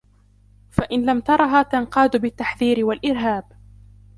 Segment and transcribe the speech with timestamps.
[0.71, 3.43] فَإِنْ لَمْ تَرَهَا تَنْقَادُ بِالتَّحْذِيرِ وَالْإِرْهَابِ